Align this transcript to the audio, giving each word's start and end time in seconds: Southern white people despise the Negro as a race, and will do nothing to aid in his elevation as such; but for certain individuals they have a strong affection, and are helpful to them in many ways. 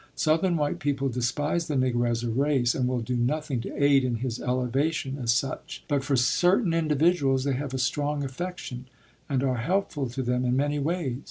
Southern 0.15 0.57
white 0.57 0.79
people 0.79 1.09
despise 1.09 1.67
the 1.67 1.75
Negro 1.75 2.09
as 2.09 2.23
a 2.23 2.29
race, 2.31 2.73
and 2.73 2.87
will 2.87 3.01
do 3.01 3.15
nothing 3.15 3.61
to 3.61 3.75
aid 3.83 4.03
in 4.03 4.15
his 4.15 4.39
elevation 4.41 5.19
as 5.21 5.31
such; 5.31 5.83
but 5.87 6.03
for 6.03 6.15
certain 6.15 6.73
individuals 6.73 7.43
they 7.43 7.53
have 7.53 7.71
a 7.75 7.77
strong 7.77 8.23
affection, 8.23 8.87
and 9.29 9.43
are 9.43 9.57
helpful 9.57 10.09
to 10.09 10.23
them 10.23 10.43
in 10.43 10.57
many 10.57 10.79
ways. 10.79 11.19